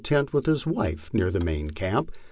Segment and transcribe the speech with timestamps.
[0.03, 2.11] 51 tent with his wife near the main camp.